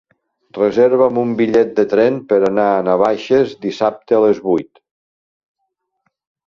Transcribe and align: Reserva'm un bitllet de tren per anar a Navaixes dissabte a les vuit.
Reserva'm 0.57 1.19
un 1.23 1.33
bitllet 1.41 1.75
de 1.81 1.85
tren 1.93 2.17
per 2.33 2.39
anar 2.49 2.67
a 2.73 2.81
Navaixes 2.89 3.55
dissabte 3.67 4.21
a 4.21 4.25
les 4.27 4.43
vuit. 4.51 4.85